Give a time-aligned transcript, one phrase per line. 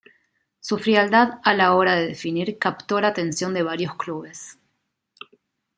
[0.59, 4.57] Su frialdad a la hora de definir captó la atención de varios clubes.